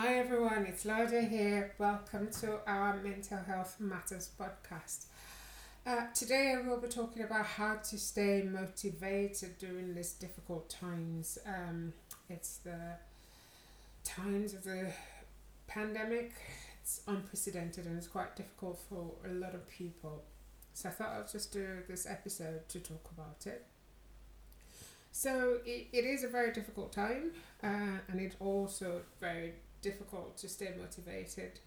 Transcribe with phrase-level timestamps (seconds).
[0.00, 1.74] Hi everyone, it's Loda here.
[1.76, 5.06] Welcome to our Mental Health Matters podcast.
[5.84, 11.36] Uh, today I will be talking about how to stay motivated during these difficult times.
[11.44, 11.94] Um,
[12.28, 12.78] it's the
[14.04, 14.92] times of the
[15.66, 16.30] pandemic.
[16.80, 20.22] It's unprecedented and it's quite difficult for a lot of people.
[20.74, 23.66] So I thought I'll just do this episode to talk about it.
[25.10, 27.32] So it, it is a very difficult time
[27.64, 31.60] uh, and it's also very difficult to stay motivated.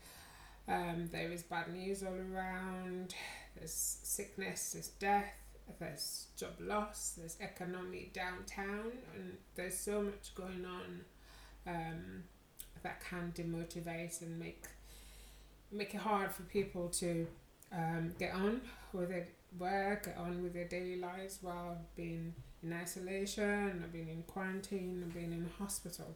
[0.68, 3.16] Um, there is bad news all around,
[3.56, 5.34] there's sickness, there's death,
[5.80, 11.02] there's job loss, there's economic downtown, and there's so much going on
[11.68, 12.24] um,
[12.84, 14.64] that can demotivate and make
[15.72, 17.26] make it hard for people to
[17.72, 18.62] um, get on
[18.94, 24.10] with their work, get on with their daily lives while being in isolation, or being
[24.10, 26.16] in quarantine, or being in hospital.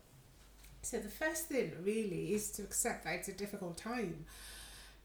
[0.85, 4.25] So the first thing really is to accept that it's a difficult time,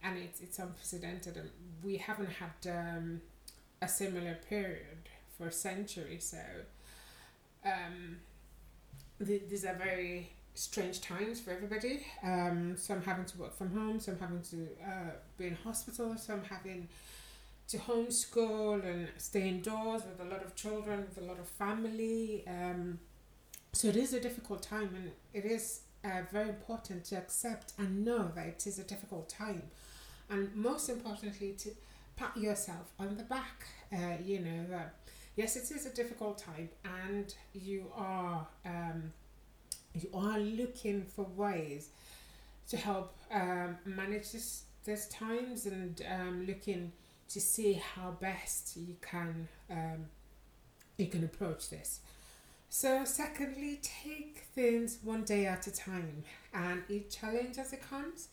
[0.05, 1.49] and it's it's unprecedented, and
[1.83, 3.23] we haven't had um,
[3.81, 6.19] a similar period for a century.
[6.21, 6.37] So
[7.65, 8.19] um,
[9.27, 12.07] th- these are very strange times for everybody.
[12.23, 16.43] Um, some having to work from home, some having to uh, be in hospital, some
[16.45, 16.89] having
[17.69, 22.45] to homeschool and stay indoors with a lot of children, with a lot of family.
[22.47, 22.99] Um,
[23.73, 28.05] so it is a difficult time, and it is uh, very important to accept and
[28.05, 29.63] know that it is a difficult time,
[30.29, 31.71] and most importantly to
[32.17, 33.67] pat yourself on the back.
[33.93, 34.95] Uh, you know that
[35.37, 39.13] yes, it is a difficult time, and you are um,
[39.95, 41.91] you are looking for ways
[42.69, 46.93] to help um, manage this these times and um, looking
[47.29, 50.07] to see how best you can um,
[50.97, 52.01] you can approach this.
[52.73, 56.23] So, secondly, take things one day at a time
[56.55, 58.29] and each challenge as it comes.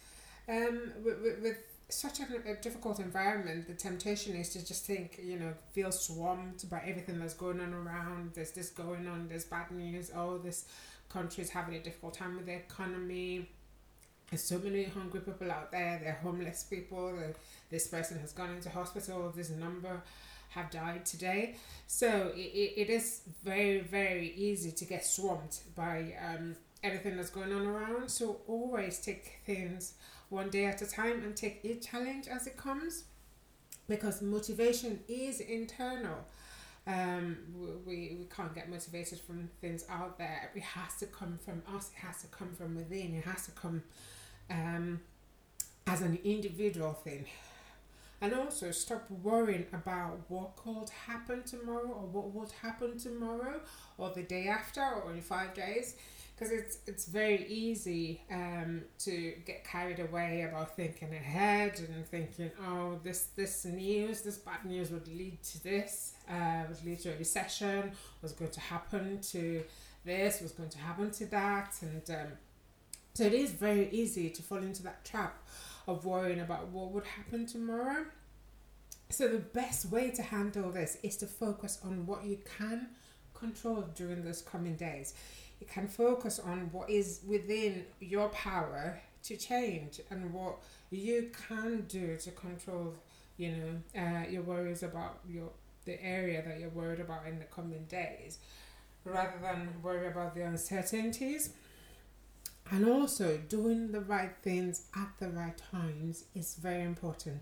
[0.47, 1.57] Um, with, with, with
[1.89, 6.69] such a, a, difficult environment, the temptation is to just think, you know, feel swamped
[6.69, 8.33] by everything that's going on around.
[8.35, 10.11] There's this going on, there's bad news.
[10.15, 10.65] Oh, this
[11.09, 13.49] country is having a difficult time with the economy.
[14.29, 15.99] There's so many hungry people out there.
[16.03, 17.11] they're homeless people.
[17.71, 19.33] This person has gone into hospital.
[19.35, 20.03] This number
[20.49, 21.55] have died today.
[21.87, 27.53] So it, it is very, very easy to get swamped by um, everything that's going
[27.53, 28.09] on around.
[28.09, 29.93] So always take things
[30.29, 33.05] one day at a time and take each challenge as it comes
[33.87, 36.17] because motivation is internal.
[36.85, 37.37] Um,
[37.85, 40.51] we, we can't get motivated from things out there.
[40.55, 41.91] It has to come from us.
[41.95, 43.13] It has to come from within.
[43.13, 43.83] It has to come
[44.49, 45.01] um,
[45.85, 47.25] as an individual thing
[48.21, 53.61] and also stop worrying about what could happen tomorrow or what would happen tomorrow
[53.97, 55.95] or the day after or in five days.
[56.35, 62.51] Because it's it's very easy um, to get carried away about thinking ahead and thinking
[62.67, 67.09] oh this this news this bad news would lead to this uh, would lead to
[67.11, 67.91] a recession
[68.21, 69.63] was going to happen to
[70.05, 71.73] this was going to happen to that?
[71.81, 72.31] And um,
[73.13, 75.35] so it is very easy to fall into that trap
[75.87, 78.05] of worrying about what would happen tomorrow.
[79.09, 82.87] So, the best way to handle this is to focus on what you can
[83.33, 85.13] control during those coming days.
[85.61, 90.57] You can focus on what is within your power to change and what
[90.91, 92.95] you can do to control,
[93.37, 95.49] you know, uh, your worries about your
[95.85, 98.39] the area that you're worried about in the coming days,
[99.05, 101.51] rather than worry about the uncertainties
[102.71, 107.41] and also, doing the right things at the right times is very important.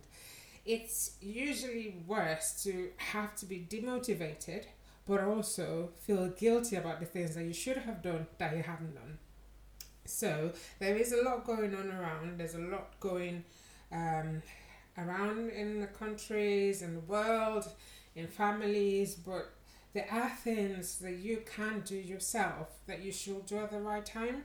[0.66, 4.66] It's usually worse to have to be demotivated,
[5.08, 8.96] but also feel guilty about the things that you should have done that you haven't
[8.96, 9.18] done.
[10.06, 13.44] So, there is a lot going on around, there's a lot going
[13.92, 14.44] um,
[14.97, 17.68] around in the countries, in the world,
[18.16, 19.52] in families, but
[19.94, 24.06] there are things that you can do yourself that you should do at the right
[24.06, 24.44] time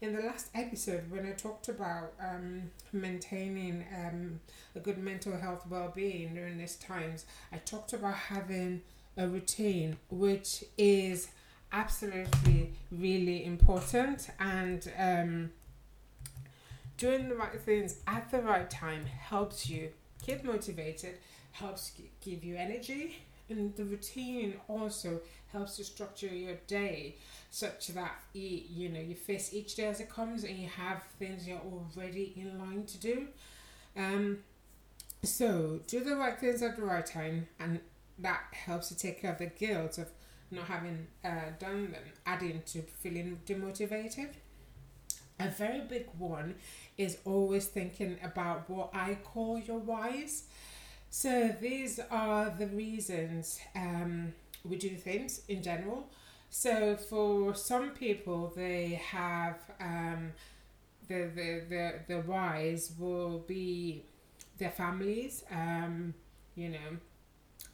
[0.00, 4.40] in the last episode when I talked about um, maintaining um,
[4.74, 8.82] a good mental health well-being during these times, I talked about having
[9.16, 11.28] a routine, which is
[11.72, 15.50] absolutely really important and um,
[16.96, 19.90] doing the right things at the right time helps you
[20.22, 21.14] keep motivated,
[21.52, 21.92] helps
[22.22, 23.16] give you energy,
[23.48, 25.20] and the routine also
[25.56, 27.16] helps to structure your day
[27.50, 31.02] such that you you know you face each day as it comes and you have
[31.18, 33.28] things you're already in line to do
[33.96, 34.38] um
[35.22, 37.80] so do the right things at the right time and
[38.18, 40.08] that helps to take care of the guilt of
[40.50, 44.28] not having uh, done them adding to feeling demotivated
[45.38, 46.54] A very big one
[46.96, 50.44] is always thinking about what I call your whys.
[51.10, 54.32] So these are the reasons um,
[54.68, 56.08] we do things in general.
[56.50, 60.32] So for some people, they have um,
[61.08, 64.04] the, the the the whys will be
[64.58, 65.44] their families.
[65.50, 66.14] Um,
[66.54, 66.98] you know,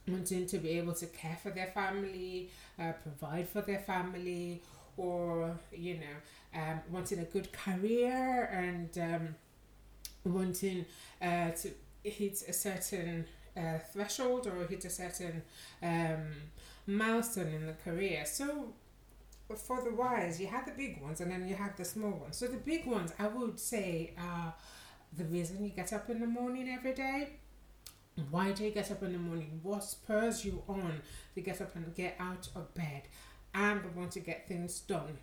[0.09, 4.63] wanting to be able to care for their family, uh, provide for their family,
[4.97, 9.35] or you know, um, wanting a good career and um,
[10.25, 10.85] wanting
[11.21, 11.71] uh, to
[12.05, 15.43] hit a certain uh, threshold or hit a certain
[15.83, 16.23] um,
[16.87, 18.25] milestone in the career.
[18.27, 18.75] So
[19.57, 22.37] for the whys, you have the big ones and then you have the small ones.
[22.37, 24.55] So the big ones, I would say, are
[25.17, 27.31] the reason you get up in the morning every day.
[28.31, 29.61] Why do you get up in the morning?
[29.63, 31.01] What spurs you on
[31.35, 33.03] to get up and get out of bed
[33.55, 35.19] and want to get things done?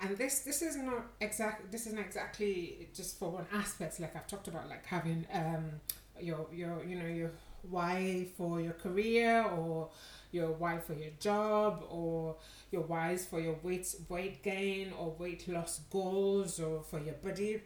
[0.00, 4.28] And this this is not exactly this isn't exactly just for one aspect like I've
[4.28, 5.80] talked about like having um
[6.20, 7.32] your your you know your
[7.62, 9.90] why for your career or
[10.30, 12.36] your why for your job or
[12.70, 17.62] your whys for your weight weight gain or weight loss goals or for your body.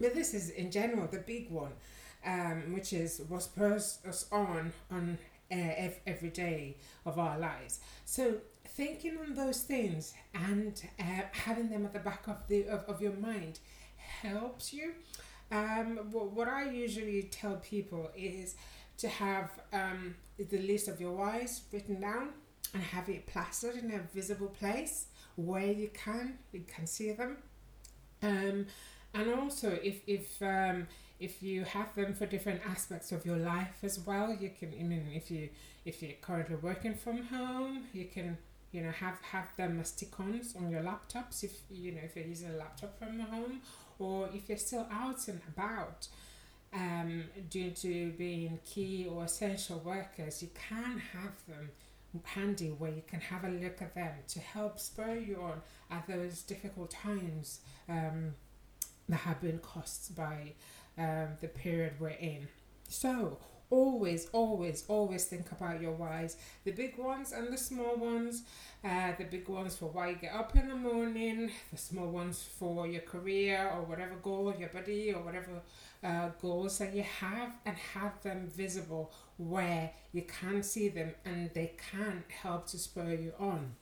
[0.00, 1.72] But this is in general the big one,
[2.24, 5.18] um, which is what spurs us on on
[5.52, 7.80] uh, every day of our lives.
[8.04, 8.36] So
[8.68, 13.02] thinking on those things and uh, having them at the back of the of, of
[13.02, 13.58] your mind
[13.96, 14.92] helps you.
[15.52, 18.54] Um, what, what I usually tell people is
[19.00, 22.30] to have um, the list of your whys written down
[22.74, 25.06] and have it plastered in a visible place
[25.36, 27.38] where you can you can see them.
[28.22, 28.66] Um,
[29.14, 30.86] and also if if um,
[31.18, 34.82] if you have them for different aspects of your life as well you can I
[34.82, 35.48] mean if you
[35.84, 38.38] if you're currently working from home you can
[38.72, 42.26] you know have have them as stick-ons on your laptops if you know if you're
[42.26, 43.60] using a laptop from home
[43.98, 46.08] or if you're still out and about
[46.72, 51.70] um, due to being key or essential workers, you can have them
[52.24, 56.06] handy where you can have a look at them to help spur you on at
[56.06, 58.34] those difficult times um,
[59.08, 60.52] that have been caused by
[60.98, 62.48] um, the period we're in.
[62.88, 63.38] So,
[63.70, 68.42] always, always, always think about your whys the big ones and the small ones.
[68.82, 72.42] Uh, the big ones for why you get up in the morning, the small ones
[72.58, 75.60] for your career or whatever goal, your body or whatever
[76.02, 81.50] uh, goals that you have, and have them visible where you can see them and
[81.52, 83.74] they can help to spur you on.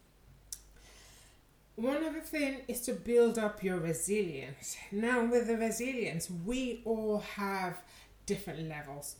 [1.77, 4.77] One other thing is to build up your resilience.
[4.91, 7.81] Now, with the resilience, we all have
[8.27, 9.15] different levels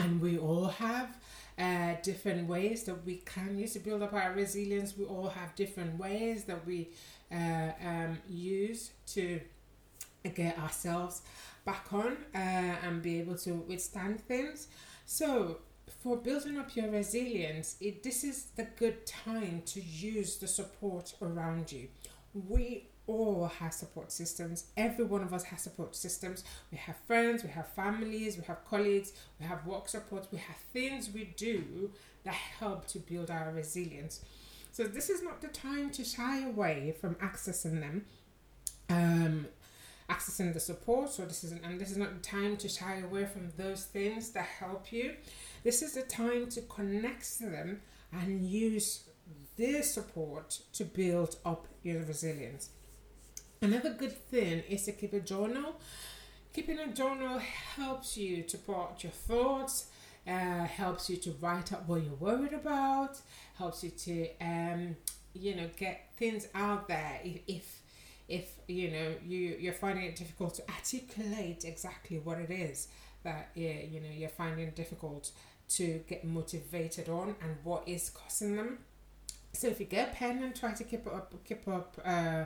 [0.00, 1.16] and we all have
[1.58, 4.96] uh, different ways that we can use to build up our resilience.
[4.96, 6.88] We all have different ways that we
[7.30, 9.40] uh, um, use to
[10.34, 11.22] get ourselves
[11.64, 14.68] back on uh, and be able to withstand things.
[15.06, 15.58] So,
[16.02, 21.12] for building up your resilience, it, this is the good time to use the support
[21.20, 21.88] around you.
[22.32, 24.64] We all have support systems.
[24.76, 26.44] Every one of us has support systems.
[26.70, 30.56] We have friends, we have families, we have colleagues, we have work support, we have
[30.72, 31.90] things we do
[32.24, 34.20] that help to build our resilience.
[34.72, 38.04] So this is not the time to shy away from accessing them.
[38.88, 39.46] Um,
[40.08, 43.24] accessing the support so this isn't and this is not the time to shy away
[43.24, 45.14] from those things that help you
[45.62, 47.80] this is the time to connect to them
[48.12, 49.04] and use
[49.56, 52.70] their support to build up your resilience
[53.62, 55.78] Another good thing is to keep a journal.
[56.54, 59.90] Keeping a journal helps you to put your thoughts,
[60.26, 63.18] uh, helps you to write up what you're worried about,
[63.58, 64.96] helps you to, um,
[65.34, 67.20] you know, get things out there.
[67.22, 67.82] If, if,
[68.28, 72.88] if you know you you're finding it difficult to articulate exactly what it is
[73.24, 75.32] that yeah, you know you're finding difficult
[75.68, 78.78] to get motivated on and what is causing them.
[79.52, 82.00] So if you get a pen and try to keep up keep up.
[82.02, 82.44] Uh,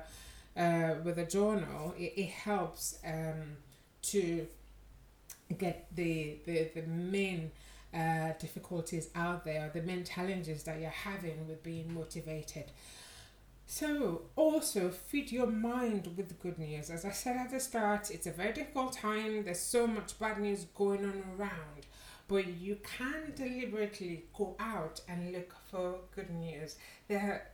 [0.56, 3.56] uh, with a journal, it, it helps um,
[4.02, 4.46] to
[5.58, 7.50] get the, the, the main
[7.94, 12.64] uh, difficulties out there, the main challenges that you're having with being motivated.
[13.66, 16.90] So, also feed your mind with good news.
[16.90, 19.44] As I said at the start, it's a very difficult time.
[19.44, 21.87] There's so much bad news going on around,
[22.28, 26.76] but you can deliberately go out and look for good news.
[27.08, 27.49] There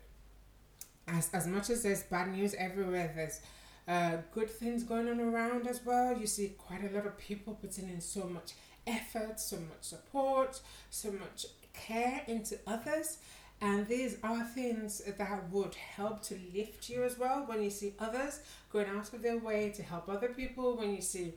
[1.13, 3.41] as as much as there's bad news everywhere, there's
[3.89, 6.17] uh, good things going on around as well.
[6.17, 8.53] You see quite a lot of people putting in so much
[8.87, 13.19] effort, so much support, so much care into others,
[13.63, 17.95] And these are things that would help to lift you as well when you see
[17.99, 18.41] others
[18.73, 21.35] going out of their way to help other people, when you see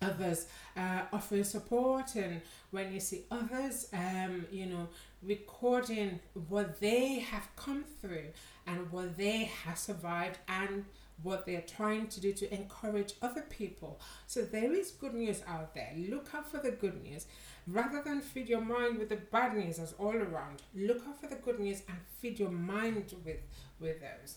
[0.00, 4.88] others uh, offering support and when you see others um, you know
[5.26, 8.28] recording what they have come through
[8.66, 10.84] and what they have survived and
[11.22, 14.00] what they're trying to do to encourage other people.
[14.26, 15.92] So there is good news out there.
[15.96, 17.26] Look out for the good news.
[17.66, 21.28] Rather than feed your mind with the bad news as all around look out for
[21.28, 23.38] the good news and feed your mind with
[23.80, 24.36] with those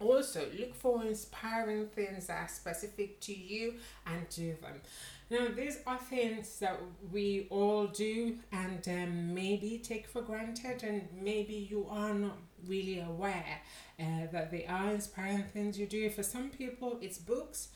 [0.00, 3.74] also, look for inspiring things that are specific to you
[4.06, 4.80] and do them.
[5.28, 6.78] Now, these are things that
[7.12, 13.00] we all do and um, maybe take for granted, and maybe you are not really
[13.00, 13.60] aware
[13.98, 16.10] uh, that they are inspiring things you do.
[16.10, 17.68] For some people, it's books,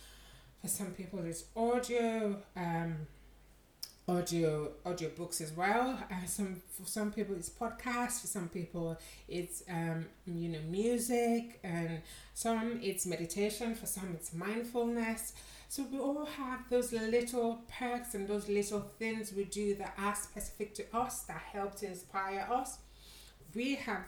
[0.60, 2.36] for some people, it's audio.
[2.56, 3.06] Um,
[4.10, 5.98] audio audio books as well.
[6.10, 8.20] Uh, some for some people it's podcasts.
[8.20, 8.98] For some people
[9.28, 12.02] it's um, you know music, and
[12.34, 13.74] some it's meditation.
[13.74, 15.34] For some it's mindfulness.
[15.68, 20.16] So we all have those little perks and those little things we do that are
[20.16, 22.78] specific to us that help to inspire us.
[23.54, 24.02] We have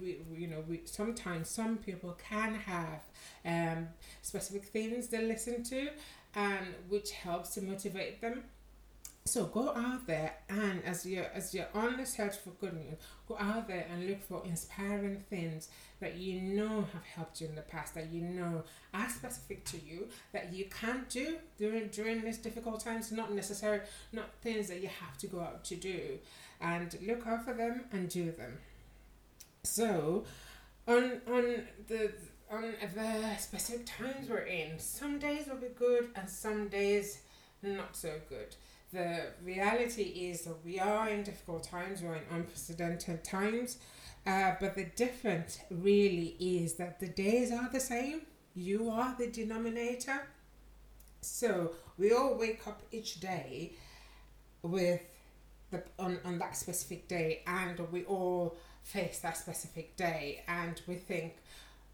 [0.00, 3.00] we you know we sometimes some people can have
[3.44, 3.88] um
[4.22, 5.88] specific things they listen to
[6.34, 8.42] and which helps to motivate them
[9.24, 12.98] so go out there and as you're as you're on the search for good news,
[13.28, 15.68] go out there and look for inspiring things
[16.00, 19.78] that you know have helped you in the past, that you know are specific to
[19.78, 24.82] you, that you can do during during these difficult times, not necessarily not things that
[24.82, 26.18] you have to go out to do.
[26.60, 28.58] And look out for them and do them.
[29.62, 30.24] So
[30.88, 32.12] on on the
[32.50, 37.20] on the specific times we're in, some days will be good and some days
[37.62, 38.56] not so good
[38.92, 43.78] the reality is that we are in difficult times, we're in unprecedented times,
[44.26, 48.22] uh, but the difference really is that the days are the same.
[48.54, 50.26] You are the denominator.
[51.20, 53.72] So we all wake up each day
[54.62, 55.00] with
[55.70, 60.96] the on, on that specific day and we all face that specific day and we
[60.96, 61.36] think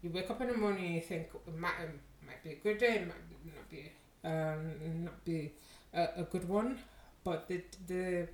[0.01, 1.89] you wake up in the morning and you think it might, it
[2.25, 3.91] might be a good day, it might not be
[4.23, 5.51] um, not be
[5.93, 6.77] a, a good one,
[7.23, 8.27] but the the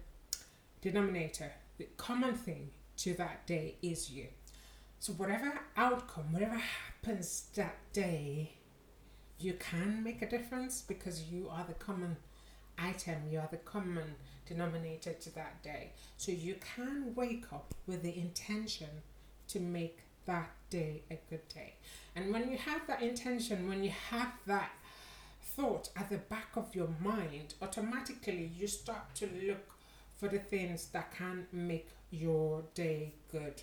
[0.81, 4.27] denominator, the common thing to that day is you.
[4.99, 8.53] So whatever outcome, whatever happens that day,
[9.39, 12.17] you can make a difference because you are the common
[12.77, 14.15] item, you are the common
[14.47, 15.91] denominator to that day.
[16.17, 18.89] So you can wake up with the intention
[19.49, 21.75] to make that day a good day.
[22.15, 24.71] And when you have that intention, when you have that
[25.55, 29.75] thought at the back of your mind, automatically you start to look
[30.17, 33.62] for the things that can make your day good.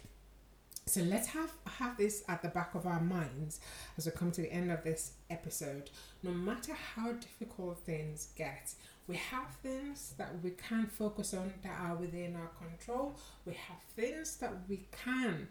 [0.87, 3.61] So let's have have this at the back of our minds
[3.97, 5.91] as we come to the end of this episode.
[6.23, 8.75] No matter how difficult things get,
[9.07, 13.17] we have things that we can focus on that are within our control.
[13.47, 15.49] We have things that we can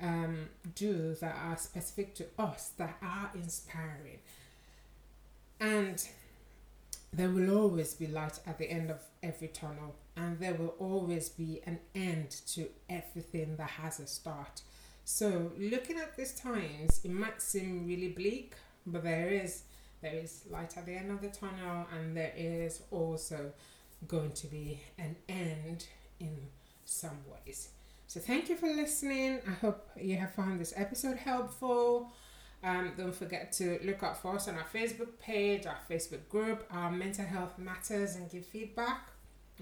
[0.00, 4.18] um, do that are specific to us that are inspiring.
[5.64, 6.06] And
[7.10, 11.30] there will always be light at the end of every tunnel, and there will always
[11.30, 14.60] be an end to everything that has a start.
[15.06, 18.54] So, looking at these times, it might seem really bleak,
[18.86, 19.62] but there is
[20.02, 23.52] there is light at the end of the tunnel, and there is also
[24.06, 25.86] going to be an end
[26.20, 26.36] in
[26.84, 27.70] some ways.
[28.06, 29.40] So, thank you for listening.
[29.48, 32.12] I hope you have found this episode helpful.
[32.64, 36.64] Um, don't forget to look out for us on our Facebook page, our Facebook group,
[36.70, 39.08] our mental health matters, and give feedback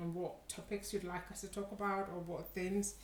[0.00, 2.94] on what topics you'd like us to talk about or what things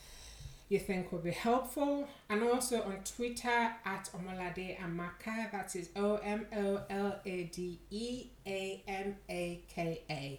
[0.69, 2.07] you think would be helpful.
[2.31, 7.81] And also on Twitter at Omolade Amaka, that is O M O L A D
[7.90, 10.38] E A M A K A.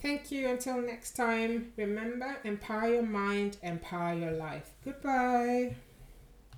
[0.00, 0.46] Thank you.
[0.46, 4.70] Until next time, remember empower your mind, empower your life.
[4.84, 5.74] Goodbye.